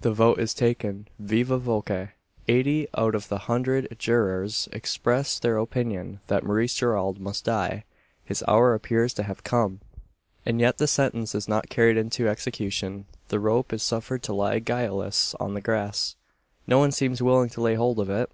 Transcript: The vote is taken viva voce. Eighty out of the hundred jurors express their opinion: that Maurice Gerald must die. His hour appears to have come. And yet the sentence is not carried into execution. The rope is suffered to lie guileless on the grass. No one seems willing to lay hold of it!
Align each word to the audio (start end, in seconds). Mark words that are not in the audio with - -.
The 0.00 0.10
vote 0.14 0.38
is 0.38 0.54
taken 0.54 1.06
viva 1.18 1.58
voce. 1.58 2.08
Eighty 2.48 2.88
out 2.96 3.14
of 3.14 3.28
the 3.28 3.40
hundred 3.40 3.94
jurors 3.98 4.70
express 4.72 5.38
their 5.38 5.58
opinion: 5.58 6.20
that 6.28 6.44
Maurice 6.44 6.72
Gerald 6.74 7.20
must 7.20 7.44
die. 7.44 7.84
His 8.24 8.42
hour 8.48 8.72
appears 8.72 9.12
to 9.12 9.22
have 9.24 9.44
come. 9.44 9.80
And 10.46 10.60
yet 10.62 10.78
the 10.78 10.86
sentence 10.86 11.34
is 11.34 11.46
not 11.46 11.68
carried 11.68 11.98
into 11.98 12.26
execution. 12.26 13.04
The 13.28 13.38
rope 13.38 13.70
is 13.70 13.82
suffered 13.82 14.22
to 14.22 14.32
lie 14.32 14.60
guileless 14.60 15.34
on 15.34 15.52
the 15.52 15.60
grass. 15.60 16.16
No 16.66 16.78
one 16.78 16.90
seems 16.90 17.20
willing 17.20 17.50
to 17.50 17.60
lay 17.60 17.74
hold 17.74 17.98
of 17.98 18.08
it! 18.08 18.30